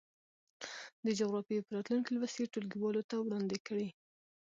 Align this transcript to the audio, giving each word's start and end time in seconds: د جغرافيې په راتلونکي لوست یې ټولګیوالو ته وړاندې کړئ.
د 1.05 1.07
جغرافيې 1.19 1.65
په 1.65 1.71
راتلونکي 1.77 2.11
لوست 2.13 2.35
یې 2.39 2.51
ټولګیوالو 2.53 3.07
ته 3.09 3.15
وړاندې 3.19 3.57
کړئ. 3.67 3.87